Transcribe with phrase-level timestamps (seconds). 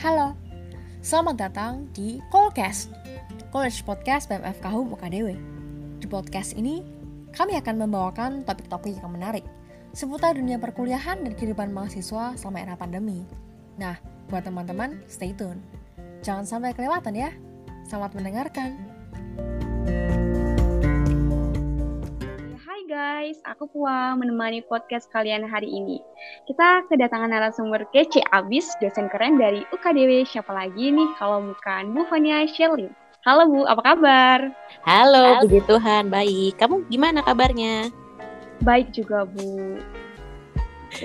[0.00, 0.32] Halo,
[1.04, 2.88] selamat datang di Callcast,
[3.52, 5.36] College Podcast BMF Kahum UKDW.
[6.00, 6.80] Di podcast ini,
[7.36, 9.44] kami akan membawakan topik-topik yang menarik
[9.92, 13.28] seputar dunia perkuliahan dan kehidupan mahasiswa selama era pandemi.
[13.76, 14.00] Nah,
[14.32, 15.60] buat teman-teman, stay tune.
[16.24, 17.36] Jangan sampai kelewatan ya.
[17.84, 18.80] Selamat mendengarkan.
[22.90, 26.02] Guys, aku Pua menemani podcast kalian hari ini.
[26.50, 30.26] Kita kedatangan narasumber kece abis, dosen keren dari UKDW.
[30.26, 32.90] Siapa lagi nih kalau bukan Bu Fania Shelly.
[33.22, 34.50] Halo Bu, apa kabar?
[34.82, 36.58] Halo, puji Tuhan, baik.
[36.58, 37.94] Kamu gimana kabarnya?
[38.66, 39.78] Baik juga Bu.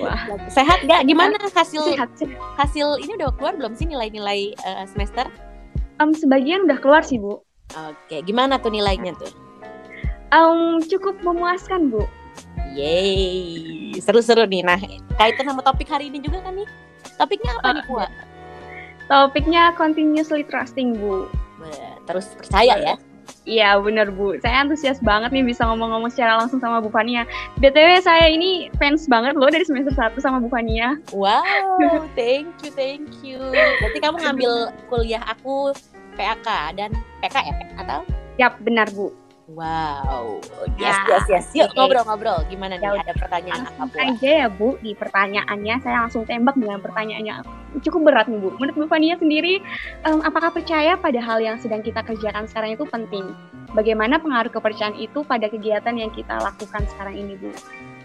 [0.02, 1.06] Wah, Sehat gak?
[1.06, 2.34] Gimana hasil sehat sehat.
[2.58, 5.30] hasil ini udah keluar belum sih nilai-nilai eh, semester?
[6.02, 7.46] Em, sebagian udah keluar sih Bu.
[7.78, 9.45] Oke, gimana tuh nilainya tuh?
[10.34, 12.02] Em, cukup memuaskan Bu.
[12.76, 14.66] Yeay, seru-seru nih.
[14.66, 14.76] Nah,
[15.16, 16.68] kaitan sama topik hari ini juga kan nih?
[17.16, 18.06] Topiknya apa nih, Pua?
[19.06, 21.30] Topiknya continuously trusting Bu.
[22.06, 22.94] Terus percaya ya?
[23.46, 27.22] Iya bener Bu, saya antusias banget nih bisa ngomong-ngomong secara langsung sama Bu Fania.
[27.62, 30.98] BTW saya ini fans banget loh dari semester 1 sama Bu Fania.
[31.14, 31.42] Wow,
[32.18, 33.38] thank you, thank you.
[33.54, 34.52] Berarti kamu ngambil
[34.90, 35.70] kuliah aku
[36.18, 36.90] PAK dan
[37.22, 37.54] PK ya?
[37.78, 38.02] Atau?
[38.38, 39.14] Yap, benar Bu.
[39.46, 40.42] Wow,
[40.74, 41.46] yes, Ya, yes, yes.
[41.54, 41.78] Yuk oke.
[41.78, 42.42] ngobrol-ngobrol.
[42.50, 43.06] Gimana Ya nih?
[43.06, 45.74] Ada pertanyaan Langsung apa, aja ya Bu di pertanyaannya.
[45.86, 47.46] Saya langsung tembak dengan pertanyaannya.
[47.78, 48.58] Cukup berat nih Bu.
[48.58, 49.62] Menurut Bu Fania sendiri,
[50.02, 53.30] em, apakah percaya pada hal yang sedang kita kerjakan sekarang itu penting?
[53.70, 57.54] Bagaimana pengaruh kepercayaan itu pada kegiatan yang kita lakukan sekarang ini Bu?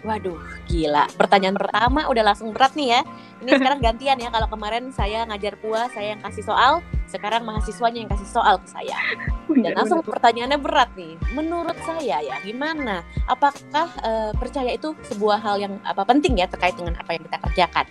[0.02, 1.06] Waduh, gila.
[1.14, 3.00] Pertanyaan pertama udah langsung berat nih ya.
[3.38, 4.28] Ini sekarang gantian ya.
[4.34, 6.82] Kalau kemarin saya ngajar pua, saya yang kasih soal.
[7.06, 8.98] Sekarang mahasiswanya yang kasih soal ke saya.
[9.46, 11.14] Dan langsung pertanyaannya berat nih.
[11.38, 13.06] Menurut saya ya, gimana?
[13.30, 17.38] Apakah eh, percaya itu sebuah hal yang apa penting ya terkait dengan apa yang kita
[17.46, 17.84] kerjakan?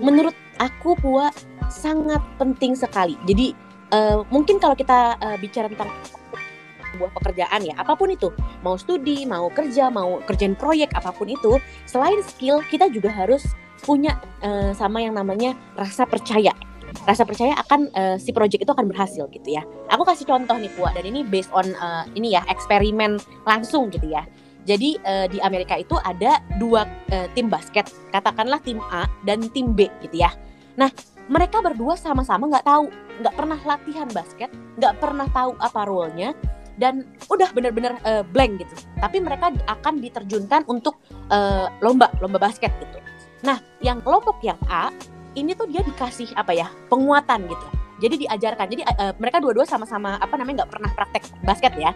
[0.00, 1.28] Menurut aku pua
[1.68, 3.20] sangat penting sekali.
[3.28, 3.52] Jadi
[3.92, 5.92] eh, mungkin kalau kita eh, bicara tentang
[6.92, 8.30] sebuah pekerjaan ya, apa pun itu,
[8.60, 11.56] mau studi, mau kerja, mau kerjain proyek apa pun itu,
[11.86, 13.46] selain skill kita juga harus
[13.80, 16.52] punya eh, sama yang namanya rasa percaya.
[17.06, 19.62] Rasa percaya akan eh, si project itu akan berhasil gitu ya.
[19.94, 24.10] Aku kasih contoh nih Pua dan ini based on eh, ini ya eksperimen langsung gitu
[24.10, 24.26] ya.
[24.68, 29.72] Jadi eh, di Amerika itu ada dua eh, tim basket, katakanlah tim A dan tim
[29.72, 30.34] B gitu ya.
[30.76, 30.92] Nah
[31.30, 32.90] mereka berdua sama-sama nggak tahu,
[33.22, 36.34] nggak pernah latihan basket, nggak pernah tahu apa role-nya,
[36.80, 38.74] dan udah bener-bener eh, blank gitu.
[38.96, 40.96] Tapi mereka akan diterjunkan untuk
[41.28, 42.98] eh, lomba, lomba basket gitu.
[43.44, 44.88] Nah, yang kelompok yang A
[45.36, 47.66] ini tuh dia dikasih apa ya penguatan gitu.
[48.00, 48.66] Jadi diajarkan.
[48.72, 51.92] Jadi eh, mereka dua-dua sama-sama apa namanya nggak pernah praktek basket ya.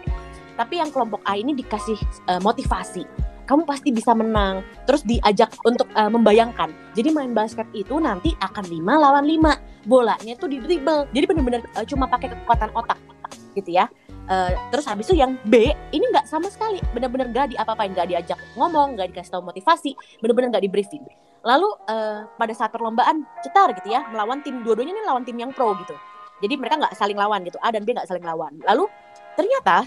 [0.55, 1.97] Tapi yang kelompok A ini dikasih
[2.29, 3.03] eh, motivasi.
[3.45, 4.65] Kamu pasti bisa menang.
[4.85, 6.93] Terus diajak untuk eh, membayangkan.
[6.93, 9.89] Jadi main basket itu nanti akan 5 lawan 5.
[9.89, 11.09] Bolanya tuh di dribble.
[11.09, 13.14] Jadi bener-bener eh, cuma pakai kekuatan otak
[13.55, 13.87] gitu ya.
[14.27, 16.83] Eh, terus habis itu yang B ini nggak sama sekali.
[16.91, 21.05] Bener-bener nggak diapa-apain nggak diajak ngomong nggak dikasih tahu motivasi bener-bener nggak di briefing
[21.45, 25.53] lalu eh, pada saat perlombaan cetar gitu ya melawan tim dua-duanya ini lawan tim yang
[25.53, 25.93] pro gitu.
[26.41, 28.57] Jadi mereka nggak saling lawan gitu A dan B nggak saling lawan.
[28.65, 28.89] Lalu
[29.37, 29.85] ternyata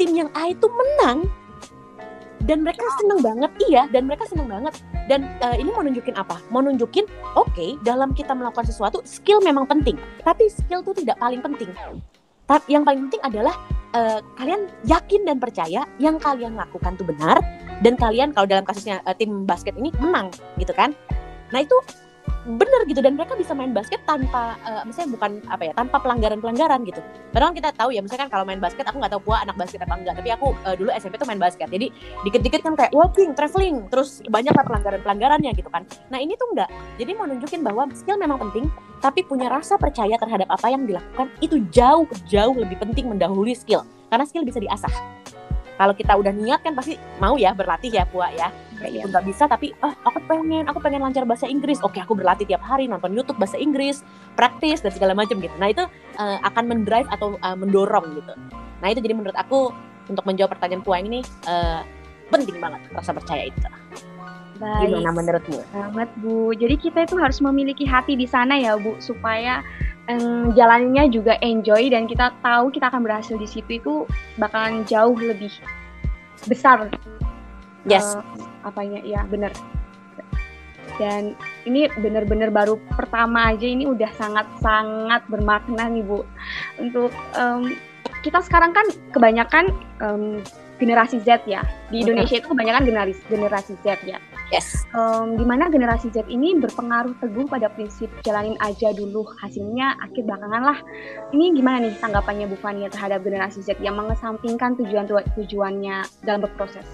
[0.00, 1.28] tim yang A itu menang.
[2.46, 4.78] Dan mereka seneng banget iya dan mereka seneng banget.
[5.10, 6.40] Dan eh, ini mau nunjukin apa?
[6.48, 7.04] Mau nunjukin
[7.36, 9.98] oke dalam kita melakukan sesuatu skill memang penting.
[10.22, 11.74] Tapi skill itu tidak paling penting
[12.70, 13.54] yang paling penting adalah
[13.94, 17.42] eh, kalian yakin dan percaya yang kalian lakukan itu benar
[17.82, 20.94] dan kalian kalau dalam kasusnya eh, tim basket ini menang gitu kan?
[21.50, 21.76] Nah itu
[22.46, 26.38] bener gitu dan mereka bisa main basket tanpa eh, misalnya bukan apa ya tanpa pelanggaran
[26.38, 27.02] pelanggaran gitu.
[27.34, 29.98] Padahal kita tahu ya misalkan kalau main basket aku nggak tahu pua anak basket apa
[29.98, 31.66] enggak tapi aku eh, dulu SMP tuh main basket.
[31.66, 31.90] Jadi
[32.22, 35.82] dikit-dikit kan kayak walking traveling terus banyak lah pelanggaran pelanggarannya gitu kan.
[36.14, 36.70] Nah ini tuh enggak.
[37.02, 38.70] Jadi mau nunjukin bahwa skill memang penting
[39.02, 43.82] tapi punya rasa percaya terhadap apa yang dilakukan itu jauh jauh lebih penting mendahului skill.
[44.06, 45.15] Karena skill bisa diasah
[45.76, 48.48] kalau kita udah niat kan pasti mau ya berlatih ya Pua ya.
[48.76, 51.80] Iya, meskipun nggak bisa tapi ah aku pengen aku pengen lancar bahasa Inggris.
[51.80, 54.04] Oke aku berlatih tiap hari nonton YouTube bahasa Inggris
[54.36, 55.52] praktis dan segala macam gitu.
[55.56, 55.84] Nah itu
[56.20, 58.32] eh, akan mendrive atau eh, mendorong gitu.
[58.84, 59.72] Nah itu jadi menurut aku
[60.06, 61.80] untuk menjawab pertanyaan Puang ini eh,
[62.28, 63.68] penting banget rasa percaya itu.
[64.56, 64.88] Baik.
[64.88, 65.60] gimana menurutmu?
[65.68, 66.56] Banget Bu.
[66.56, 69.60] Jadi kita itu harus memiliki hati di sana ya Bu supaya
[70.06, 73.94] em, jalannya juga enjoy dan kita tahu kita akan berhasil di situ itu
[74.38, 75.50] bakalan jauh lebih
[76.46, 76.90] besar.
[77.86, 78.22] yes eh,
[78.66, 79.54] apanya ya bener.
[80.96, 81.36] Dan
[81.68, 86.24] ini bener-bener baru pertama aja ini udah sangat-sangat bermakna nih Bu.
[86.80, 87.76] Untuk em,
[88.24, 89.70] kita sekarang kan kebanyakan
[90.00, 90.40] em,
[90.80, 91.60] generasi Z ya.
[91.92, 94.16] Di Indonesia itu kebanyakan generasi generasi Z ya.
[94.54, 94.86] Yes.
[94.94, 100.22] Um, di mana generasi Z ini berpengaruh teguh pada prinsip jalanin aja dulu hasilnya akhir
[100.22, 100.78] belakangan lah.
[101.34, 106.86] Ini gimana nih tanggapannya Bu Fania terhadap generasi Z yang mengesampingkan tujuan tujuannya dalam berproses?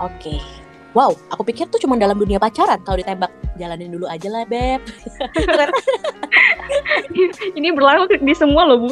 [0.00, 0.40] Oke.
[0.40, 0.40] Okay.
[0.90, 4.82] Wow, aku pikir tuh cuma dalam dunia pacaran kalau ditembak jalanin dulu aja lah beb.
[7.58, 8.90] Ini berlaku di semua loh bu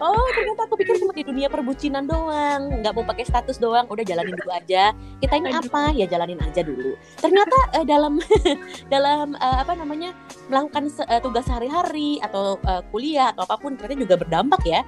[0.00, 2.80] oh ternyata aku pikir cuma di dunia perbucinan doang.
[2.80, 3.84] Nggak mau pakai status doang.
[3.86, 4.96] Udah jalanin dulu aja.
[5.20, 5.92] Kita ini apa?
[5.92, 6.96] Ya jalanin aja dulu.
[7.20, 8.18] Ternyata uh, dalam
[8.94, 10.16] dalam uh, apa namanya
[10.48, 14.80] melakukan uh, tugas sehari-hari atau uh, kuliah atau apa pun ternyata juga berdampak ya.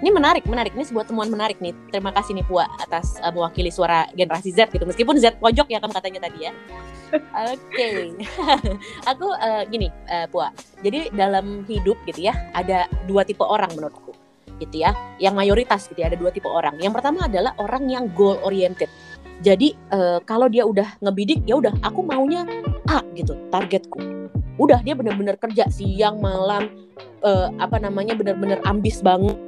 [0.00, 0.72] Ini menarik menarik.
[0.78, 1.74] Ini sebuah temuan menarik nih.
[1.90, 4.86] Terima kasih nih Pua atas uh, mewakili suara generasi Z gitu.
[4.86, 6.52] Meskipun Z pojok ya kamu katanya tadi ya.
[7.10, 8.00] Oke, okay.
[9.10, 10.54] aku uh, gini, uh, Pua.
[10.78, 14.09] Jadi dalam hidup gitu ya, ada dua tipe orang menurutku
[14.60, 16.76] gitu ya yang mayoritas gitu ya ada dua tipe orang.
[16.76, 18.92] Yang pertama adalah orang yang goal oriented.
[19.40, 22.44] Jadi uh, kalau dia udah ngebidik ya udah aku maunya
[22.92, 23.98] A gitu targetku.
[24.60, 26.68] Udah dia benar-benar kerja siang malam
[27.24, 29.40] uh, apa namanya benar-benar ambis banget.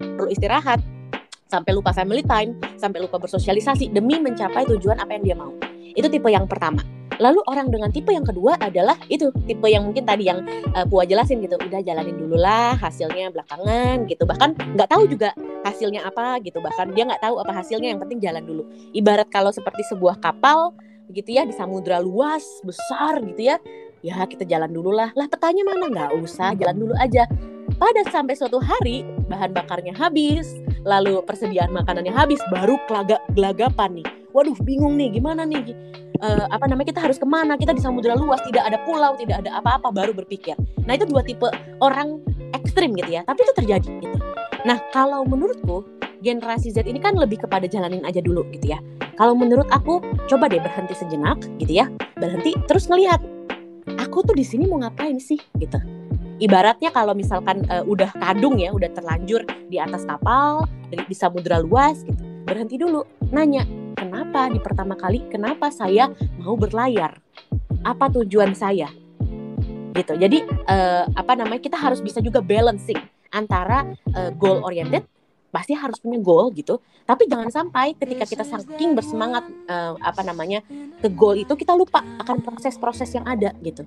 [0.00, 0.80] Perlu istirahat
[1.52, 5.52] sampai lupa family time sampai lupa bersosialisasi demi mencapai tujuan apa yang dia mau.
[5.92, 10.02] Itu tipe yang pertama Lalu orang dengan tipe yang kedua adalah itu tipe yang mungkin
[10.02, 10.42] tadi yang
[10.74, 14.26] uh, Pua jelasin gitu, udah jalanin dulu lah hasilnya belakangan gitu.
[14.26, 15.30] Bahkan nggak tahu juga
[15.62, 16.58] hasilnya apa gitu.
[16.58, 18.62] Bahkan dia nggak tahu apa hasilnya yang penting jalan dulu.
[18.92, 20.74] Ibarat kalau seperti sebuah kapal
[21.12, 23.56] gitu ya di samudra luas besar gitu ya.
[24.04, 25.14] Ya kita jalan dulu lah.
[25.16, 27.24] Lah petanya mana nggak usah, jalan dulu aja.
[27.80, 30.52] Pada sampai suatu hari bahan bakarnya habis,
[30.84, 34.08] lalu persediaan makanannya habis, baru kelagak gelagapan nih.
[34.34, 35.78] Waduh bingung nih gimana nih?
[36.18, 37.54] Uh, apa namanya kita harus ke mana?
[37.54, 40.58] Kita di samudera luas tidak ada pulau tidak ada apa-apa baru berpikir.
[40.82, 41.46] Nah itu dua tipe
[41.78, 42.18] orang
[42.50, 44.18] ekstrim gitu ya tapi itu terjadi gitu.
[44.66, 45.86] Nah kalau menurutku
[46.18, 48.82] generasi Z ini kan lebih kepada jalanin aja dulu gitu ya.
[49.14, 51.86] Kalau menurut aku coba deh berhenti sejenak gitu ya.
[52.18, 53.22] Berhenti terus ngelihat
[54.02, 55.78] aku tuh di sini mau ngapain sih gitu.
[56.42, 61.14] Ibaratnya kalau misalkan uh, udah kadung ya udah terlanjur di atas kapal di, di
[61.62, 63.62] luas gitu berhenti dulu nanya
[63.94, 67.18] kenapa di pertama kali kenapa saya mau berlayar?
[67.86, 68.90] Apa tujuan saya?
[69.94, 70.12] Gitu.
[70.18, 72.98] Jadi uh, apa namanya kita harus bisa juga balancing
[73.30, 75.06] antara uh, goal oriented
[75.54, 76.82] pasti harus punya goal gitu.
[77.06, 80.66] Tapi jangan sampai ketika kita saking bersemangat uh, apa namanya
[80.98, 83.86] ke goal itu kita lupa akan proses-proses yang ada gitu.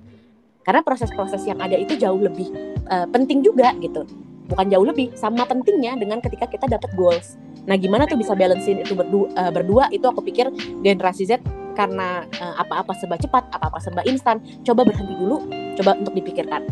[0.64, 2.48] Karena proses-proses yang ada itu jauh lebih
[2.88, 4.08] uh, penting juga gitu.
[4.48, 7.36] Bukan jauh lebih sama pentingnya dengan ketika kita dapat goals
[7.68, 10.48] Nah, gimana tuh bisa balancein itu berdua, uh, berdua itu aku pikir
[10.80, 11.44] generasi Z
[11.76, 15.44] karena uh, apa-apa serba cepat, apa-apa serba instan, coba berhenti dulu,
[15.76, 16.64] coba untuk dipikirkan.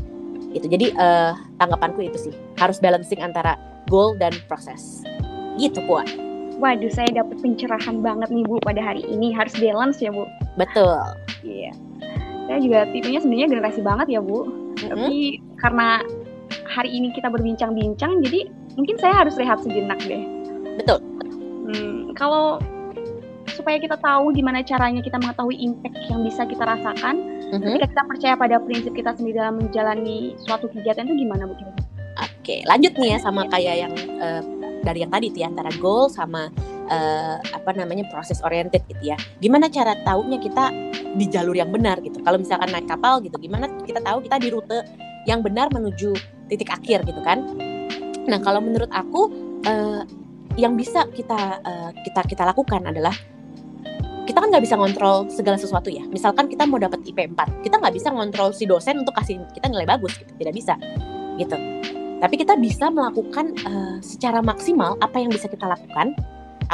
[0.57, 0.67] Gitu.
[0.73, 3.61] Jadi uh, tanggapanku itu sih, harus balancing antara
[3.93, 5.05] goal dan proses.
[5.61, 6.09] Gitu, Puan.
[6.57, 9.37] Waduh, saya dapat pencerahan banget nih Bu pada hari ini.
[9.37, 10.25] Harus balance ya, Bu.
[10.57, 10.97] Betul.
[11.45, 11.71] Iya.
[11.71, 11.75] Yeah.
[12.49, 14.49] Saya juga tipenya sebenarnya generasi banget ya, Bu.
[14.49, 14.89] Mm-hmm.
[14.89, 15.17] Tapi
[15.61, 16.01] karena
[16.65, 18.49] hari ini kita berbincang-bincang, jadi
[18.81, 20.36] mungkin saya harus rehat sejenak deh
[20.77, 20.99] Betul.
[21.67, 22.61] Hmm, kalau
[23.57, 27.15] supaya kita tahu gimana caranya kita mengetahui impact yang bisa kita rasakan
[27.51, 27.63] mm-hmm.
[27.81, 31.57] ketika kita percaya pada prinsip kita sendiri dalam menjalani suatu kegiatan itu gimana Bu?
[32.17, 34.43] Oke, lanjut nih ya sama kayak yang uh,
[34.87, 36.47] dari yang tadi tuh ya, antara goal sama
[36.87, 39.19] uh, apa namanya proses oriented gitu ya.
[39.43, 40.71] Gimana cara tahunya kita
[41.19, 42.23] di jalur yang benar gitu.
[42.23, 44.79] Kalau misalkan naik kapal gitu, gimana kita tahu kita di rute
[45.27, 46.15] yang benar menuju
[46.47, 47.43] titik akhir gitu kan?
[48.31, 49.27] Nah, kalau menurut aku
[49.67, 50.07] uh,
[50.57, 53.13] yang bisa kita uh, kita kita lakukan adalah
[54.27, 56.03] kita kan nggak bisa ngontrol segala sesuatu ya.
[56.11, 59.71] Misalkan kita mau dapat IP 4, kita nggak bisa ngontrol si dosen untuk kasih kita
[59.71, 60.75] nilai bagus gitu, tidak bisa,
[61.39, 61.55] gitu.
[62.19, 66.17] Tapi kita bisa melakukan uh, secara maksimal apa yang bisa kita lakukan.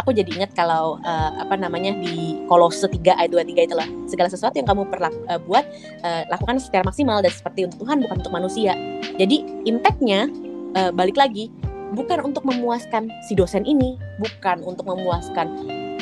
[0.00, 4.56] Aku jadi ingat kalau uh, apa namanya di Kolose 3 ayat 23 itulah segala sesuatu
[4.56, 5.68] yang kamu perlu uh, buat
[6.00, 8.72] uh, lakukan secara maksimal dan seperti untuk Tuhan bukan untuk manusia.
[9.20, 10.32] Jadi impactnya
[10.72, 11.52] uh, balik lagi
[11.92, 15.48] bukan untuk memuaskan si dosen ini, bukan untuk memuaskan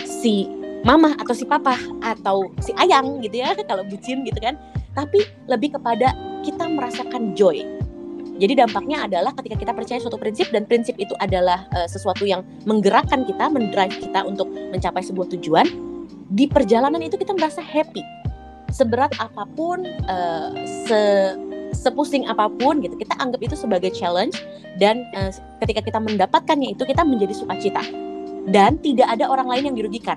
[0.06, 0.47] si
[0.87, 4.56] mama atau si papa atau si ayang gitu ya kalau bucin gitu kan,
[4.94, 6.14] tapi lebih kepada
[6.47, 7.66] kita merasakan joy.
[8.40, 12.40] Jadi dampaknya adalah ketika kita percaya suatu prinsip dan prinsip itu adalah uh, sesuatu yang
[12.64, 15.68] menggerakkan kita, mendrive kita untuk mencapai sebuah tujuan,
[16.32, 18.00] di perjalanan itu kita merasa happy.
[18.73, 21.00] Seberat apa pun, uh, se
[21.72, 24.38] sepusing apa pun gitu kita anggap itu sebagai challenge
[24.78, 25.30] dan uh,
[25.64, 27.82] ketika kita mendapatkannya itu kita menjadi sukacita.
[28.50, 30.16] Dan tidak ada orang lain yang dirugikan.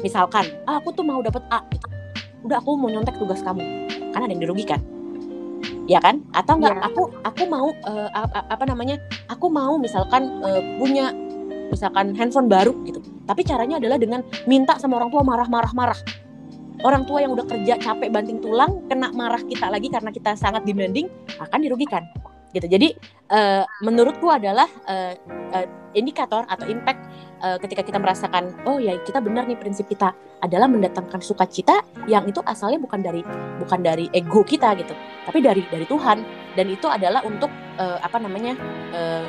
[0.00, 1.62] Misalkan ah, aku tuh mau dapat A
[2.42, 3.62] udah aku mau nyontek tugas kamu.
[4.10, 4.80] Kan ada yang dirugikan.
[5.86, 6.24] Ya kan?
[6.32, 6.88] Atau enggak yeah.
[6.88, 8.08] aku aku mau uh,
[8.48, 8.98] apa namanya
[9.28, 11.12] aku mau misalkan uh, punya
[11.70, 12.98] misalkan handphone baru gitu.
[13.28, 16.00] Tapi caranya adalah dengan minta sama orang tua marah-marah marah
[16.80, 20.64] orang tua yang udah kerja capek banting tulang kena marah kita lagi karena kita sangat
[20.64, 22.08] demanding akan dirugikan.
[22.52, 22.68] Gitu.
[22.68, 22.88] Jadi
[23.32, 25.16] uh, menurutku adalah uh,
[25.56, 27.00] uh, indikator atau impact
[27.40, 30.12] uh, ketika kita merasakan oh ya kita benar nih prinsip kita
[30.44, 33.24] adalah mendatangkan sukacita yang itu asalnya bukan dari
[33.56, 34.92] bukan dari ego kita gitu
[35.24, 36.18] tapi dari dari Tuhan.
[36.52, 37.48] Dan itu adalah untuk
[37.80, 38.52] uh, apa namanya
[38.92, 39.24] uh,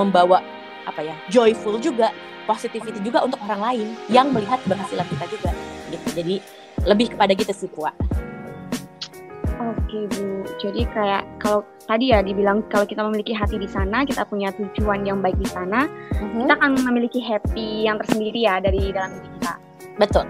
[0.00, 0.40] membawa
[0.88, 2.08] apa ya joyful juga
[2.48, 5.50] positivity juga untuk orang lain yang melihat keberhasilan kita juga
[5.92, 6.08] gitu.
[6.16, 6.36] Jadi
[6.86, 7.94] lebih kepada gitu sih puak
[9.62, 14.26] Oke Bu, jadi kayak kalau tadi ya dibilang kalau kita memiliki hati di sana, kita
[14.26, 16.42] punya tujuan yang baik di sana, mm-hmm.
[16.42, 19.52] kita akan memiliki happy yang tersendiri ya dari dalam diri kita.
[20.02, 20.26] Betul.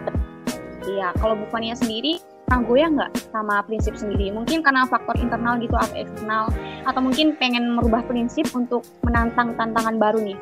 [0.84, 4.28] Iya, kalau Bu Fania sendiri pernah goyah nggak sama prinsip sendiri?
[4.34, 6.52] Mungkin karena faktor internal gitu atau eksternal,
[6.84, 10.38] atau mungkin pengen merubah prinsip untuk menantang tantangan baru nih?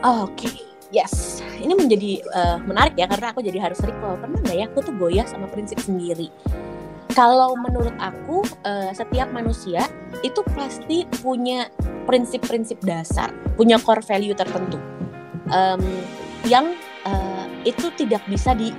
[0.00, 0.69] Oke, okay.
[0.90, 1.42] Yes.
[1.60, 4.94] Ini menjadi uh, menarik ya karena aku jadi harus recall pernah nggak ya aku tuh
[4.96, 6.32] goyah sama prinsip sendiri
[7.12, 9.86] kalau menurut aku uh, setiap manusia
[10.22, 11.66] itu pasti punya
[12.06, 14.78] prinsip-prinsip dasar, punya core value tertentu
[15.50, 15.82] um,
[16.46, 16.74] yang
[17.06, 18.70] uh, itu tidak bisa di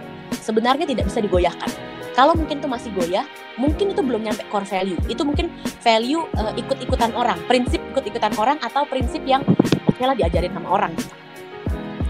[0.41, 1.69] sebenarnya tidak bisa digoyahkan.
[2.11, 3.23] Kalau mungkin itu masih goyah,
[3.55, 4.99] mungkin itu belum nyampe core value.
[5.07, 5.47] Itu mungkin
[5.79, 9.43] value uh, ikut-ikutan orang, prinsip ikut-ikutan orang atau prinsip yang
[9.87, 10.91] oke okay lah diajarin sama orang.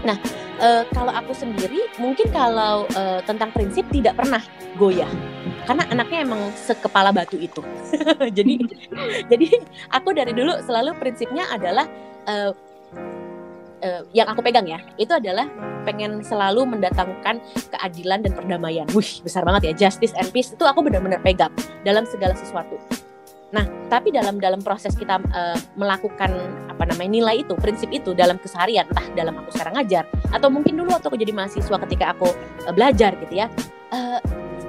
[0.02, 0.16] Nah,
[0.58, 4.42] uh, kalau aku sendiri mungkin kalau uh, tentang prinsip tidak pernah
[4.76, 5.08] goyah.
[5.62, 7.62] Karena anaknya emang sekepala batu itu.
[8.38, 8.66] Jadi
[9.30, 9.46] jadi
[9.94, 11.86] aku dari dulu selalu prinsipnya adalah
[12.26, 12.50] uh,
[13.82, 15.46] uh, yang aku pegang ya itu adalah
[15.82, 17.42] pengen selalu mendatangkan
[17.74, 18.86] keadilan dan perdamaian.
[18.94, 19.86] Wih besar banget ya.
[19.86, 21.52] Justice and peace itu aku benar-benar pegang
[21.86, 22.78] dalam segala sesuatu
[23.52, 26.32] Nah, tapi dalam dalam proses kita uh, melakukan
[26.72, 30.80] apa namanya nilai itu, prinsip itu dalam keseharian, entah dalam aku sekarang ngajar atau mungkin
[30.80, 32.32] dulu waktu aku jadi mahasiswa ketika aku
[32.64, 33.52] uh, belajar gitu ya,
[33.92, 34.18] uh,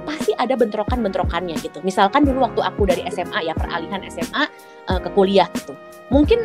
[0.04, 1.80] pasti ada bentrokan-bentrokannya gitu.
[1.80, 4.44] Misalkan dulu waktu aku dari SMA ya peralihan SMA
[4.92, 5.72] uh, ke kuliah gitu.
[6.12, 6.36] Mungkin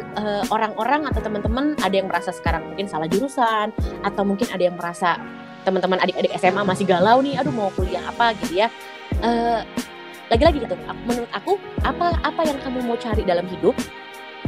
[0.55, 3.75] orang-orang uh, atau teman-teman ada yang merasa sekarang mungkin salah jurusan
[4.07, 5.19] atau mungkin ada yang merasa
[5.67, 8.71] teman-teman adik-adik SMA masih galau nih, aduh mau kuliah apa gitu ya.
[9.19, 9.59] Uh,
[10.29, 13.73] lagi-lagi gitu menurut aku apa apa yang kamu mau cari dalam hidup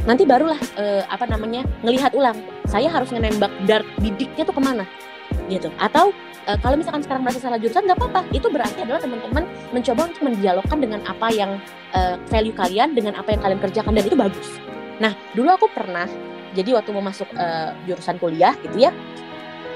[0.08, 4.86] nanti barulah uh, apa namanya ngelihat ulang saya harus nembak dart bidiknya tuh ke mana
[5.46, 5.68] gitu.
[5.78, 6.10] Atau
[6.48, 10.22] uh, kalau misalkan sekarang merasa salah jurusan nggak apa-apa itu berarti adalah teman-teman mencoba untuk
[10.24, 11.60] mendialogkan dengan apa yang
[11.94, 14.48] uh, value kalian dengan apa yang kalian kerjakan dan itu bagus.
[14.98, 16.08] Nah dulu aku pernah
[16.52, 18.92] jadi waktu mau masuk uh, jurusan kuliah gitu ya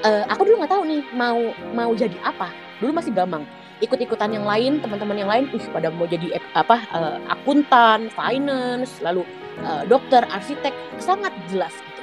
[0.05, 1.39] uh, aku dulu nggak tahu nih mau
[1.73, 3.43] mau jadi apa dulu masih gamang
[3.77, 9.21] ikut-ikutan yang lain teman-teman yang lain ih pada mau jadi apa uh, akuntan finance lalu
[9.61, 12.01] uh, dokter arsitek sangat jelas gitu.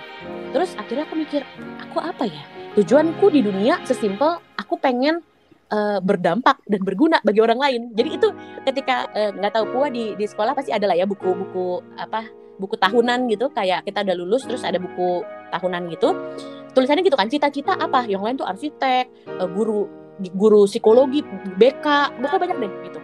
[0.54, 1.42] Terus akhirnya aku mikir
[1.82, 2.42] aku apa ya?
[2.78, 5.18] Tujuanku di dunia sesimpel aku pengen
[5.74, 7.82] uh, berdampak dan berguna bagi orang lain.
[7.94, 8.28] Jadi itu
[8.62, 12.26] ketika nggak uh, tahu kuah di di sekolah pasti ada lah ya buku-buku apa
[12.62, 13.50] buku tahunan gitu.
[13.50, 16.14] Kayak kita udah lulus terus ada buku tahunan gitu.
[16.74, 18.06] Tulisannya gitu kan cita-cita apa?
[18.06, 19.06] Yang lain tuh arsitek
[19.54, 20.03] guru
[20.34, 21.22] guru psikologi,
[21.58, 21.86] BK,
[22.22, 23.00] bukan banyak deh gitu.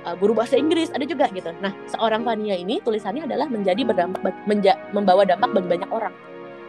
[0.00, 1.52] Uh, guru bahasa Inggris ada juga gitu.
[1.60, 6.14] Nah, seorang Fania ini tulisannya adalah menjadi berdampak menja, membawa dampak bagi banyak orang.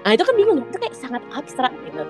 [0.04, 2.04] Nah, itu kan bingung, itu kayak sangat abstrak gitu.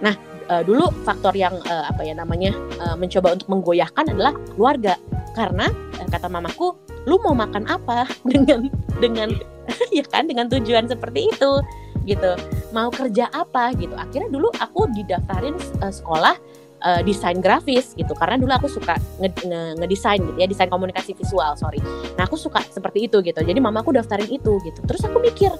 [0.00, 0.14] Nah,
[0.48, 4.96] uh, dulu faktor yang uh, apa ya namanya uh, mencoba untuk menggoyahkan adalah keluarga.
[5.36, 5.68] Karena
[6.00, 6.72] uh, kata mamaku,
[7.04, 9.32] lu mau makan apa dengan dengan
[9.96, 11.52] ya kan dengan tujuan seperti itu
[12.04, 12.32] gitu.
[12.72, 13.92] Mau kerja apa gitu.
[13.96, 16.36] Akhirnya dulu aku didaftarin uh, sekolah
[16.84, 18.12] uh, desain grafis gitu.
[18.14, 21.80] Karena dulu aku suka ngedesain nge, nge gitu ya desain komunikasi visual sorry.
[22.20, 23.40] Nah aku suka seperti itu gitu.
[23.40, 24.80] Jadi mama aku daftarin itu gitu.
[24.84, 25.50] Terus aku mikir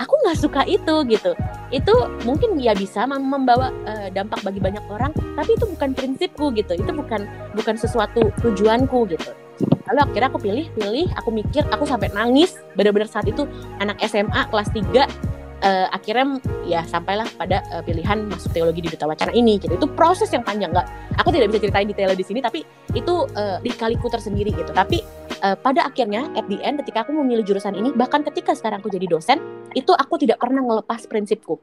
[0.00, 1.32] aku nggak suka itu gitu.
[1.68, 1.94] Itu
[2.24, 6.72] mungkin ya bisa membawa uh, dampak bagi banyak orang tapi itu bukan prinsipku gitu.
[6.74, 9.30] Itu bukan bukan sesuatu tujuanku gitu.
[9.86, 12.58] Lalu akhirnya aku pilih pilih aku mikir aku sampai nangis.
[12.74, 13.46] Benar-benar saat itu
[13.78, 19.06] anak SMA kelas 3 uh, akhirnya ya sampailah pada uh, pilihan masuk teologi di duta
[19.08, 19.76] wacana ini gitu.
[19.76, 22.60] Itu proses yang panjang nggak aku tidak bisa ceritain detailnya di sini tapi
[22.92, 24.72] itu uh, di kaliku tersendiri gitu.
[24.74, 25.00] Tapi
[25.44, 28.92] uh, pada akhirnya at the end ketika aku memilih jurusan ini bahkan ketika sekarang aku
[28.92, 29.38] jadi dosen
[29.76, 31.60] itu aku tidak pernah ngelepas prinsipku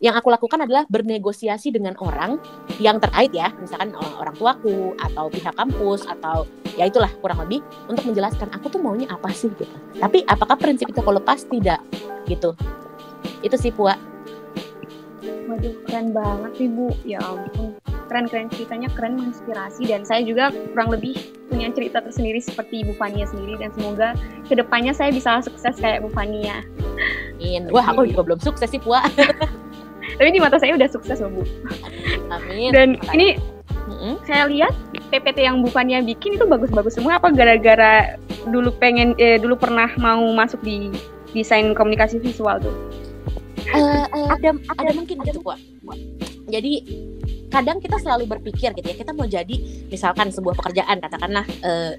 [0.00, 2.36] yang aku lakukan adalah bernegosiasi dengan orang
[2.76, 6.44] yang terkait ya, misalkan orang tuaku atau pihak kampus atau
[6.76, 9.72] ya itulah kurang lebih untuk menjelaskan aku tuh maunya apa sih gitu.
[9.96, 11.80] Tapi apakah prinsip itu aku lepas tidak
[12.26, 12.52] gitu
[13.42, 13.94] itu sih Pua
[15.46, 20.94] waduh keren banget sih Bu ya ampun keren-keren ceritanya keren menginspirasi dan saya juga kurang
[20.94, 21.18] lebih
[21.50, 24.14] punya cerita tersendiri seperti Ibu Fania sendiri dan semoga
[24.46, 26.62] ke depannya saya bisa sukses kayak Bu Fania.
[27.42, 27.66] Amin.
[27.74, 29.02] Wah aku juga belum sukses sih Pua.
[30.14, 31.42] Tapi di mata saya udah sukses loh Bu.
[32.30, 32.70] Amin.
[32.70, 33.34] Dan ini
[33.88, 34.14] -hmm.
[34.26, 34.72] saya lihat
[35.10, 37.18] PPT yang Bu Fania bikin itu bagus-bagus semua.
[37.18, 38.14] Apa gara-gara
[38.46, 40.90] dulu pengen eh, dulu pernah mau masuk di
[41.34, 42.74] desain komunikasi visual tuh?
[43.74, 45.58] Uh, uh, ada ada mungkin gitu Pak.
[46.46, 46.86] Jadi
[47.48, 51.94] kadang kita selalu berpikir gitu ya kita mau jadi misalkan sebuah pekerjaan katakanlah uh,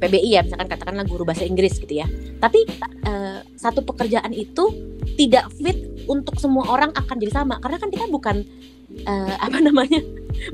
[0.00, 2.08] PBI ya misalkan katakanlah guru bahasa Inggris gitu ya.
[2.40, 2.64] Tapi
[3.04, 4.72] uh, satu pekerjaan itu
[5.20, 5.76] tidak fit
[6.08, 7.60] untuk semua orang akan jadi sama.
[7.60, 8.40] Karena kan kita bukan
[9.04, 10.00] uh, apa namanya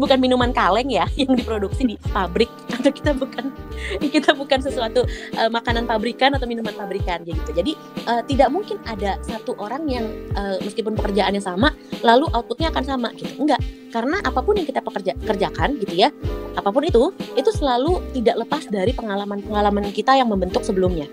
[0.03, 2.51] bukan minuman kaleng ya yang diproduksi di pabrik.
[2.75, 3.55] Atau kita bukan
[4.15, 5.07] kita bukan sesuatu
[5.39, 7.55] uh, makanan pabrikan atau minuman pabrikan gitu.
[7.55, 7.79] Jadi
[8.11, 10.05] uh, tidak mungkin ada satu orang yang
[10.35, 11.71] uh, meskipun pekerjaannya sama
[12.03, 13.31] lalu outputnya akan sama gitu.
[13.39, 13.63] Enggak
[13.97, 16.13] karena apa pun yang kita pekerja kerjakan gitu ya
[16.53, 21.09] apa pun itu itu selalu tidak lepas dari pengalaman-pengalaman kita yang membentuk sebelumnya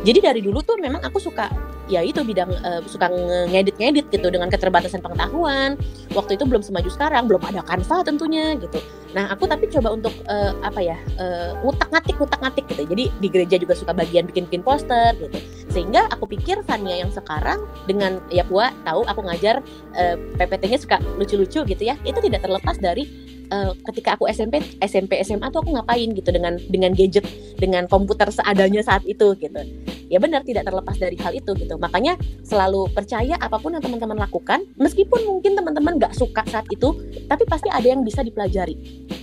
[0.00, 1.52] jadi dari dulu tuh memang aku suka
[1.90, 3.10] ya itu bidang uh, suka
[3.50, 5.74] ngedit-ngedit gitu dengan keterbatasan pengetahuan.
[6.14, 8.78] Waktu itu belum semaju sekarang, belum ada Canva tentunya gitu.
[9.12, 10.96] Nah, aku tapi coba untuk uh, apa ya?
[11.20, 12.82] Uh, ngutak-ngatik ngutak-ngatik gitu.
[12.88, 15.38] Jadi di gereja juga suka bagian bikin-bikin poster gitu.
[15.68, 19.60] Sehingga aku pikir Fania yang sekarang dengan ya Pua tahu aku ngajar
[19.96, 21.94] uh, PPT-nya suka lucu-lucu gitu ya.
[22.04, 23.04] Itu tidak terlepas dari
[23.52, 27.28] uh, ketika aku SMP SMP SMA tuh aku ngapain gitu dengan dengan gadget
[27.60, 29.60] dengan komputer seadanya saat itu gitu.
[30.08, 31.76] Ya benar tidak terlepas dari hal itu gitu.
[31.76, 36.96] Makanya selalu percaya apa pun yang teman-teman lakukan meskipun mungkin teman-teman nggak suka saat itu
[37.28, 38.76] tapi pasti ada yang bisa dipelajari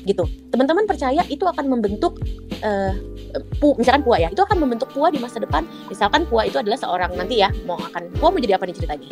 [0.06, 0.26] gitu.
[0.54, 2.22] Teman-teman percaya itu akan membentuk
[2.62, 2.94] uh,
[3.62, 5.66] pu misalkan pua ya itu akan membentuk pua di masa depan.
[5.90, 9.10] Misalkan pua itu adalah seorang nanti ya mau akan pua mau jadi apa nih ceritanya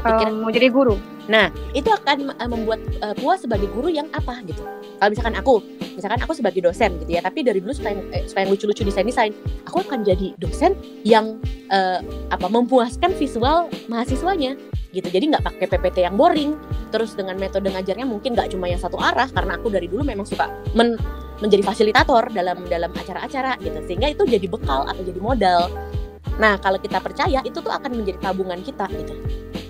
[0.00, 0.96] Pikir, um, mau jadi guru.
[1.30, 4.64] Nah, itu akan uh, membuat uh, puas sebagai guru yang apa gitu.
[4.98, 5.54] Kalau misalkan aku,
[5.94, 8.82] misalkan aku sebagai dosen gitu ya, tapi dari dulu suka yang, eh, suka yang lucu-lucu
[8.82, 9.32] desain-desain,
[9.68, 10.74] aku akan jadi dosen
[11.06, 11.38] yang
[11.70, 12.00] uh,
[12.32, 14.56] apa memuaskan visual mahasiswanya
[14.90, 15.06] gitu.
[15.06, 16.56] Jadi nggak pakai PPT yang boring,
[16.90, 20.26] terus dengan metode ngajarnya mungkin nggak cuma yang satu arah karena aku dari dulu memang
[20.26, 20.98] suka men
[21.40, 25.72] menjadi fasilitator dalam dalam acara-acara gitu sehingga itu jadi bekal atau jadi modal
[26.40, 29.14] Nah, kalau kita percaya itu tuh akan menjadi tabungan kita gitu.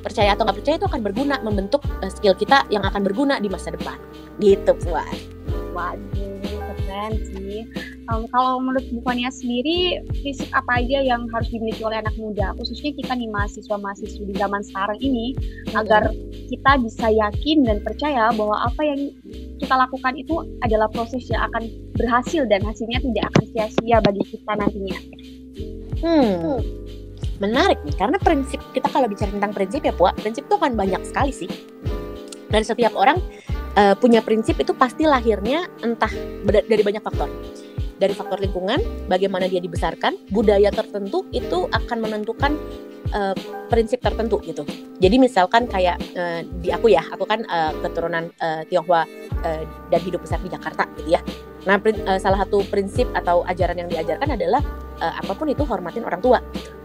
[0.00, 3.48] Percaya atau nggak percaya itu akan berguna membentuk uh, skill kita yang akan berguna di
[3.52, 3.96] masa depan.
[4.40, 5.16] Gitu, Puan.
[5.76, 6.40] Waduh,
[6.90, 7.64] keren sih.
[8.10, 12.52] Um, kalau menurut Bu Fania sendiri, fisik apa aja yang harus dimiliki oleh anak muda,
[12.58, 15.78] khususnya kita nih mahasiswa-mahasiswa di zaman sekarang ini, hmm.
[15.78, 16.10] agar
[16.50, 19.14] kita bisa yakin dan percaya bahwa apa yang
[19.62, 24.52] kita lakukan itu adalah proses yang akan berhasil dan hasilnya tidak akan sia-sia bagi kita
[24.58, 24.98] nantinya.
[26.00, 26.79] Hmm.
[27.40, 31.00] Menarik nih, karena prinsip kita kalau bicara tentang prinsip ya, Puak, prinsip itu kan banyak
[31.08, 31.48] sekali sih.
[32.52, 33.16] Dan setiap orang
[33.80, 36.12] uh, punya prinsip itu pasti lahirnya entah
[36.44, 37.32] dari banyak faktor.
[37.96, 42.56] Dari faktor lingkungan, bagaimana dia dibesarkan, budaya tertentu itu akan menentukan
[43.12, 43.36] uh,
[43.72, 44.64] prinsip tertentu gitu.
[45.00, 49.04] Jadi misalkan kayak uh, di aku ya, aku kan uh, keturunan uh, Tionghoa
[49.44, 51.20] uh, dan hidup besar di Jakarta gitu ya.
[51.68, 54.64] Nah, uh, salah satu prinsip atau ajaran yang diajarkan adalah
[55.00, 56.40] uh, apa pun itu hormatin orang tua.
[56.56, 56.79] Gitu.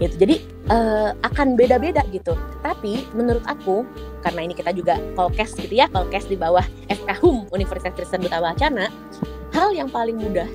[0.00, 2.36] Jadi uh, akan beda-beda gitu.
[2.60, 3.84] Tapi menurut aku
[4.20, 8.88] karena ini kita juga kolkes gitu ya, kolkes di bawah FKHUM Universitas Kristen Duta Wacana,
[9.52, 10.48] hal yang paling mudah,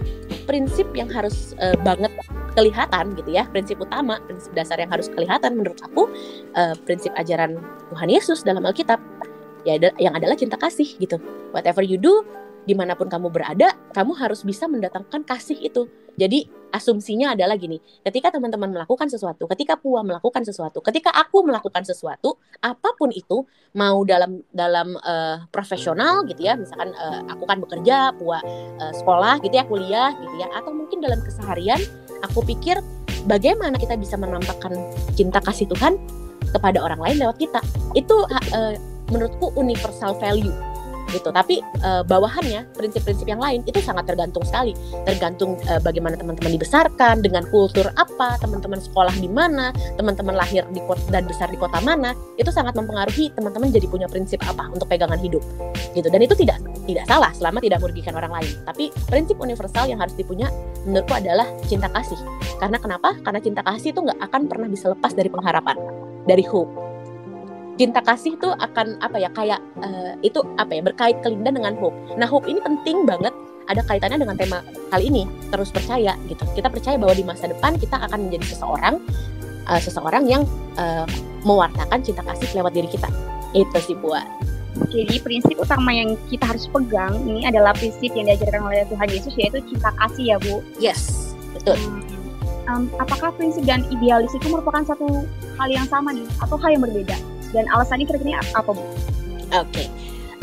[0.49, 2.11] prinsip yang harus uh, banget
[2.57, 6.09] kelihatan gitu ya, prinsip utama, prinsip dasar yang harus kelihatan menurut aku
[6.57, 7.61] uh, prinsip ajaran
[7.93, 8.99] Tuhan Yesus dalam Alkitab
[9.67, 11.21] ya yang adalah cinta kasih gitu.
[11.53, 12.25] Whatever you do,
[12.69, 15.89] di mana pun kamu berada, kamu harus bisa mendatangkan kasih itu.
[16.13, 21.81] Jadi asumsinya adalah gini, ketika teman-teman melakukan sesuatu, ketika Pua melakukan sesuatu, ketika aku melakukan
[21.81, 23.41] sesuatu, apa pun itu,
[23.73, 29.41] mau dalam dalam uh, profesional gitu ya, misalkan uh, aku kan bekerja, Pua uh, sekolah
[29.41, 31.81] gitu ya, kuliah gitu ya, atau mungkin dalam keseharian,
[32.21, 32.77] aku pikir
[33.25, 34.77] bagaimana kita bisa menampakkan
[35.17, 35.97] cinta kasih Tuhan
[36.53, 37.65] kepada orang lain lewat kita.
[37.97, 38.75] Itu uh,
[39.09, 40.53] menurutku universal value
[41.11, 41.29] gitu.
[41.33, 44.73] Tapi uh, bawahannya prinsip-prinsip yang lain itu sangat tergantung sekali.
[45.05, 50.81] Tergantung uh, bagaimana teman-teman dibesarkan, dengan kultur apa, teman-teman sekolah di mana, teman-teman lahir di
[50.85, 54.87] kota dan besar di kota mana, itu sangat mempengaruhi teman-teman jadi punya prinsip apa untuk
[54.89, 55.41] pegangan hidup.
[55.93, 56.07] Gitu.
[56.09, 58.51] Dan itu tidak tidak salah selama tidak merugikan orang lain.
[58.65, 60.49] Tapi prinsip universal yang harus dipunya
[60.85, 62.17] menurutku adalah cinta kasih.
[62.57, 63.13] Karena kenapa?
[63.21, 65.77] Karena cinta kasih itu nggak akan pernah bisa lepas dari pengharapan,
[66.25, 66.88] dari hope
[67.79, 71.95] cinta kasih tuh akan apa ya kayak uh, itu apa ya berkait kelindan dengan hope.
[72.19, 73.31] Nah hope ini penting banget
[73.71, 74.59] ada kaitannya dengan tema
[74.91, 76.43] kali ini terus percaya gitu.
[76.51, 78.99] Kita percaya bahwa di masa depan kita akan menjadi seseorang
[79.71, 80.43] uh, seseorang yang
[80.75, 81.07] uh,
[81.47, 83.07] mewartakan cinta kasih lewat diri kita.
[83.55, 84.27] Itu sih buat.
[84.91, 89.33] Jadi prinsip utama yang kita harus pegang ini adalah prinsip yang diajarkan oleh Tuhan Yesus
[89.39, 90.59] yaitu cinta kasih ya Bu.
[90.83, 91.79] Yes, betul.
[91.79, 92.03] Hmm,
[92.67, 95.23] um, apakah prinsip dan idealis itu merupakan satu
[95.55, 97.17] hal yang sama nih atau hal yang berbeda?
[97.55, 98.79] Dan alasannya kira-kira apa, Bu?
[98.79, 98.85] Oke.
[99.49, 99.87] Okay.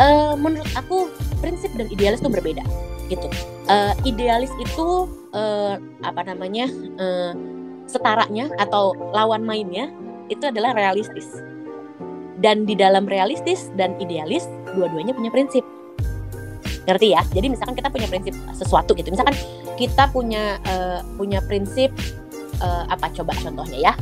[0.01, 1.09] uh, menurut aku
[1.41, 2.65] prinsip dan idealis itu berbeda
[3.07, 3.29] gitu
[3.71, 6.67] uh, idealis itu uh, apa namanya
[6.99, 7.33] uh,
[7.87, 9.91] setaranya atau lawan mainnya
[10.27, 11.31] itu adalah realistis
[12.43, 15.63] dan di dalam realistis dan idealis dua-duanya punya prinsip
[16.87, 19.35] ngerti ya jadi misalkan kita punya prinsip sesuatu gitu misalkan
[19.79, 21.95] kita punya uh, punya prinsip
[22.59, 23.93] uh, apa coba contohnya ya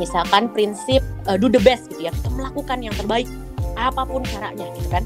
[0.00, 3.28] misalkan prinsip uh, do the best gitu ya kita melakukan yang terbaik
[3.76, 5.04] apa pun caranya gitu kan.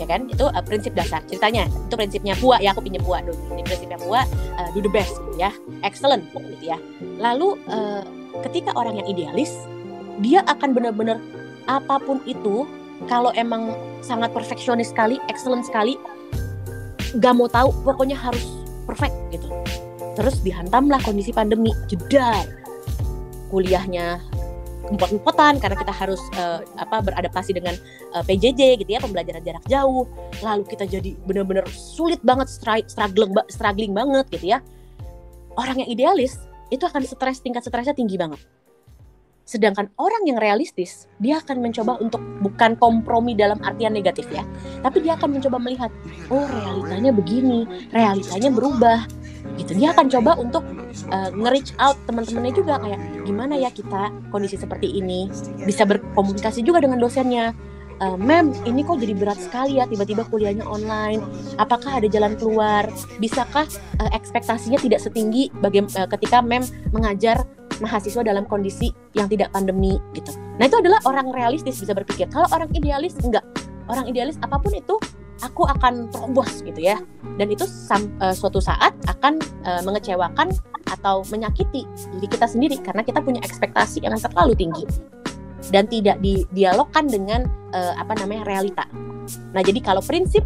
[0.00, 0.24] Ya kan?
[0.32, 1.20] Itu uh, prinsip dasar.
[1.28, 3.36] Ceritanya itu prinsipnya Pua ya aku pinjam Pua dulu.
[3.52, 4.24] Ini prinsipnya Pua
[4.56, 5.52] uh, do the best gitu ya.
[5.84, 6.78] Excellent gitu ya.
[7.20, 8.00] Lalu uh,
[8.48, 9.52] ketika orang yang idealis
[10.20, 11.20] dia akan benar-benar
[11.68, 12.64] apa pun itu
[13.08, 13.72] kalau emang
[14.04, 15.96] sangat perfeksionis sekali excellent sekali
[17.16, 18.44] gak mau tahu pokoknya harus
[18.84, 19.48] perfect gitu.
[20.16, 22.59] Terus dihantamlah kondisi pandemi jedar
[23.50, 24.22] kuliahnya
[24.90, 27.76] empot-empotan karena kita harus uh, apa beradaptasi dengan
[28.16, 30.08] uh, eh, PJJ gitu ya pembelajaran jarak jauh.
[30.40, 34.58] Lalu kita jadi benar-benar sulit banget struggling struggling banget gitu ya.
[35.54, 36.40] Orang yang idealis
[36.72, 38.40] itu akan stres tingkat stresnya tinggi banget.
[39.46, 44.46] Sedangkan orang yang realistis dia akan mencoba untuk bukan kompromi dalam artian negatif ya
[44.80, 45.90] tapi dia akan mencoba melihat
[46.30, 48.98] oh realitanya begini realitanya berubah
[49.58, 49.72] gitu.
[49.76, 50.64] Dia akan coba untuk
[51.12, 55.28] uh, nge-reach out teman-temannya juga kayak gimana ya kita kondisi seperti ini?
[55.64, 57.52] Bisa berkomunikasi juga dengan dosennya.
[58.00, 61.20] Uh, mem ini kok jadi berat sekali ya tiba-tiba kuliahnya online.
[61.60, 62.88] Apakah ada jalan keluar?
[63.20, 63.68] Bisakah
[64.00, 66.64] uh, ekspektasinya tidak setinggi baga- uh, ketika mem
[66.96, 67.44] mengajar
[67.84, 70.00] mahasiswa dalam kondisi yang tidak pandemi?
[70.16, 70.32] Gitu.
[70.56, 72.24] Nah itu adalah orang realistis bisa berpikir.
[72.32, 73.44] Kalau orang idealis enggak.
[73.84, 74.96] Orang idealis apa pun itu
[75.40, 77.00] aku akan terobos gitu ya
[77.36, 80.52] dan itu sam, uh, suatu saat akan uh, mengecewakan
[80.90, 84.84] atau menyakiti diri kita sendiri karena kita punya ekspektasi yang terlalu tinggi
[85.70, 88.84] dan tidak didialogkan dengan uh, apa namanya realita.
[89.54, 90.42] Nah, jadi kalau prinsip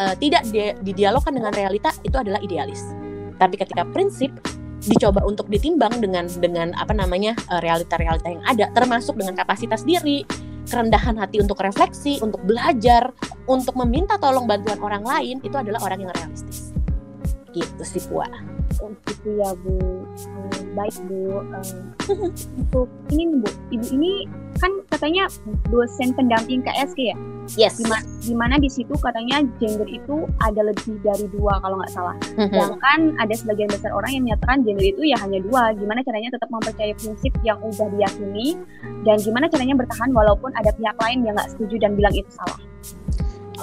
[0.00, 2.82] uh, tidak di, didialogkan dengan realita itu adalah idealis.
[3.36, 4.32] Tapi ketika prinsip
[4.86, 10.24] dicoba untuk ditimbang dengan dengan apa namanya realita-realita yang ada termasuk dengan kapasitas diri,
[10.66, 13.14] kerendahan hati untuk refleksi, untuk belajar,
[13.46, 16.74] untuk meminta tolong bantuan orang lain itu adalah orang yang realistis.
[17.54, 18.26] Gitu sih Pua.
[19.06, 20.04] Gitu ya Bu.
[20.76, 21.40] Baik Bu.
[22.60, 24.12] Untuk ini Bu, Ibu ini
[24.60, 25.28] kan katanya
[25.68, 27.16] dosen pendamping KSG ya?
[27.54, 27.78] Yes.
[27.78, 31.92] Di mana, di mana di situ katanya gender itu ada lebih dari dua kalau nggak
[31.94, 32.16] salah.
[32.34, 32.50] Mm-hmm.
[32.50, 35.70] Sedangkan ada sebagian besar orang yang menyatakan gender itu ya hanya dua.
[35.78, 38.58] Gimana caranya tetap mempercayai prinsip yang udah diyakini
[39.06, 42.58] dan gimana caranya bertahan walaupun ada pihak lain yang nggak setuju dan bilang itu salah.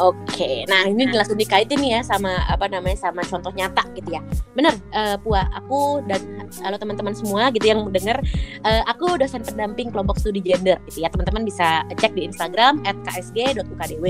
[0.02, 4.26] Oke, nah ini langsung dikaitin nih ya sama apa namanya sama contoh nyata gitu ya.
[4.58, 8.18] Bener, uh, Pua, aku dan halo teman-teman semua gitu yang mendengar,
[8.66, 11.14] uh, aku dosen pendamping kelompok studi gender gitu ya.
[11.14, 14.06] Teman-teman bisa cek di Instagram @ksg.ukdw.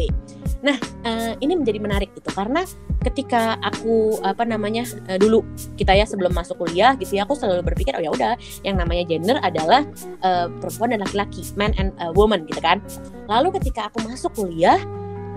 [0.63, 2.63] Nah, uh, ini menjadi menarik gitu karena
[3.03, 5.43] ketika aku apa namanya uh, dulu
[5.75, 9.03] kita ya sebelum masuk kuliah gitu ya, aku selalu berpikir oh ya udah yang namanya
[9.03, 9.83] gender adalah
[10.23, 12.79] uh, perempuan dan laki-laki, man and uh, woman gitu kan.
[13.27, 14.79] Lalu ketika aku masuk kuliah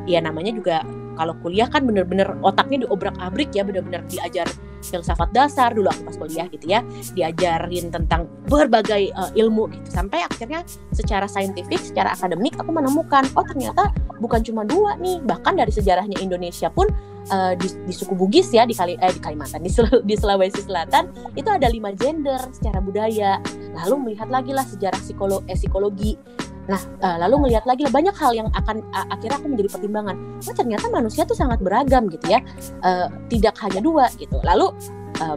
[0.07, 4.47] ya namanya juga kalau kuliah kan bener-bener otaknya diobrak-abrik ya bener-bener diajar
[4.85, 5.73] filsafat dasar.
[5.73, 6.85] Dulu aku pas kuliah gitu ya
[7.16, 9.88] diajarin tentang berbagai uh, ilmu gitu.
[9.90, 13.90] Sampai akhirnya secara saintifik secara akademik aku menemukan oh ternyata
[14.21, 15.25] bukan cuma dua nih.
[15.25, 16.87] Bahkan dari sejarahnya Indonesia pun
[17.33, 20.62] uh, di, di suku Bugis ya di Kali eh, di Kalimantan di, Sel di Sulawesi
[20.62, 23.40] Selatan itu ada lima gender secara budaya.
[23.85, 26.14] Lalu melihat lagi lah sejarah psikolo eh, psikologi
[26.67, 30.17] Nah, uh, lalu melihat lagi banyak hal yang akan uh, akhirnya aku menjadi pertimbangan.
[30.43, 32.43] Oh, ternyata manusia tuh sangat beragam gitu ya.
[32.83, 34.39] Uh, tidak hanya dua gitu.
[34.43, 34.75] Lalu
[35.23, 35.37] uh,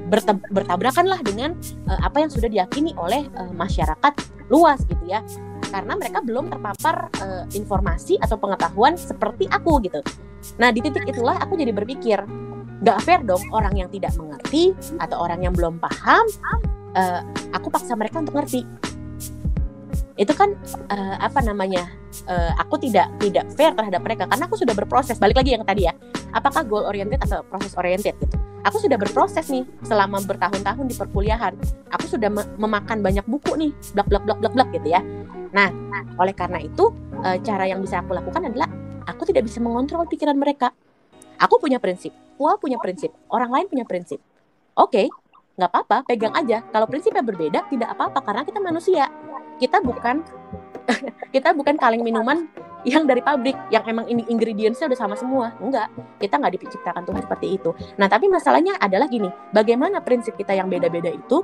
[0.50, 1.54] bertabrakanlah dengan
[1.86, 4.14] uh, apa yang sudah diyakini oleh uh, masyarakat
[4.50, 5.22] luas gitu ya.
[5.70, 10.02] Karena mereka belum terpapar uh, informasi atau pengetahuan seperti aku gitu.
[10.58, 12.18] Nah, di titik itulah aku jadi berpikir,
[12.82, 16.26] gak fair dong orang yang tidak mengerti atau orang yang belum paham,
[16.98, 17.22] uh,
[17.54, 18.66] aku paksa mereka untuk ngerti
[20.20, 20.52] itu kan
[20.92, 21.88] uh, apa namanya
[22.28, 25.16] uh, aku tidak tidak fair terhadap mereka karena aku sudah berproses.
[25.16, 25.96] Balik lagi yang tadi ya
[26.36, 28.36] apakah goal oriented atau proses oriented gitu.
[28.68, 31.56] Aku sudah berproses nih selama bertahun-tahun di perkuliahan
[31.96, 32.28] aku sudah
[32.60, 35.02] memakan banyak buku nih blak blak blak blak blak gitu ya.
[35.56, 35.72] Nah
[36.20, 36.92] oleh karena itu
[37.24, 38.68] uh, cara yang bisa aku lakukan adalah
[39.08, 40.76] aku tidak bisa mengontrol pikiran mereka.
[41.40, 44.20] Aku punya prinsip Wah punya prinsip orang lain punya prinsip.
[44.76, 45.08] Oke okay,
[45.60, 46.64] nggak apa-apa pegang aja.
[46.72, 49.12] Kalau prinsipnya berbeda tidak apa-apa karena kita manusia.
[49.60, 50.24] Kita bukan
[51.36, 52.48] kita bukan kaleng minuman
[52.88, 55.52] yang dari pabrik yang emang ini ingredientsnya udah sama semua.
[55.60, 55.92] Enggak
[56.24, 57.76] kita nggak diciptakan Tuhan seperti itu.
[58.00, 61.44] Nah tapi masalahnya adalah gini bagaimana prinsip kita yang beda-beda itu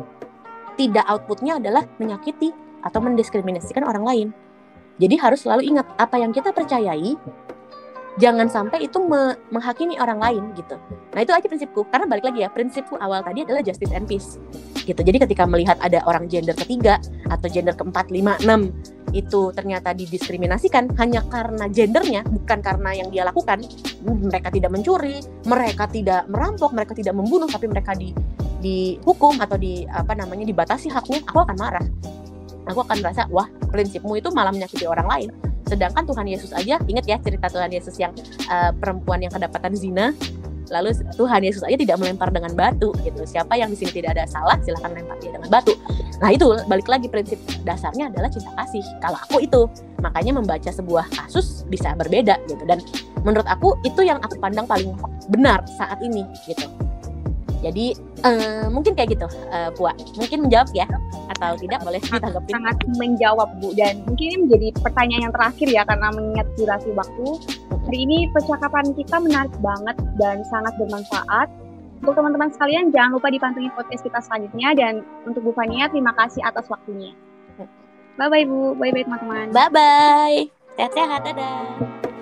[0.79, 4.27] tidak outputnya adalah menyakiti atau mendiskriminasikan orang lain.
[4.95, 7.19] Jadi harus selalu ingat apa yang kita percayai
[8.15, 10.79] jangan sampai itu me menghakimi orang lain gitu.
[11.11, 11.83] Nah itu aja prinsipku.
[11.91, 14.39] Karena balik lagi ya prinsipku awal tadi adalah justice and peace
[14.85, 15.01] gitu.
[15.01, 18.71] Jadi ketika melihat ada orang gender ketiga atau gender keempat, lima, enam
[19.15, 23.63] itu ternyata didiskriminasikan hanya karena gendernya bukan karena yang dia lakukan
[24.03, 28.11] mereka tidak mencuri mereka tidak merampok mereka tidak membunuh tapi mereka di
[28.59, 31.85] dihukum atau di apa namanya dibatasi haknya aku akan marah
[32.67, 35.29] aku akan merasa wah prinsipmu itu malah menyakiti orang lain
[35.65, 38.13] Sedangkan Tuhan Yesus aja, ingat ya cerita Tuhan Yesus yang
[38.49, 40.13] uh, perempuan yang kedapatan zina,
[40.69, 43.21] lalu Tuhan Yesus aja tidak melempar dengan batu gitu.
[43.25, 45.73] Siapa yang di sini tidak ada salah, silahkan lempar dia dengan batu.
[46.21, 48.81] Nah itu balik lagi prinsip dasarnya adalah cinta kasih.
[49.01, 49.61] Kalau aku itu,
[50.01, 52.63] makanya membaca sebuah kasus bisa berbeda gitu.
[52.65, 52.81] Dan
[53.25, 54.93] menurut aku itu yang aku pandang paling
[55.33, 56.69] benar saat ini gitu.
[57.65, 59.69] Jadi uh, mungkin kayak gitu, uh.
[60.17, 60.89] Mungkin menjawab ya
[61.37, 62.49] atau tidak boleh ditanggapi.
[62.51, 67.27] Sangat menjawab Bu dan mungkin ini menjadi pertanyaan yang terakhir ya karena mengingat durasi waktu.
[67.85, 71.47] Hari ini percakapan kita menarik banget dan sangat bermanfaat.
[72.01, 74.93] Untuk teman-teman sekalian jangan lupa dipantengin podcast kita selanjutnya dan
[75.25, 77.13] untuk Bu Fania terima kasih atas waktunya.
[78.15, 79.53] Bye bye Bu, bye bye teman-teman.
[79.53, 80.39] Bye bye.
[80.75, 82.14] Sehat-sehat, dadah.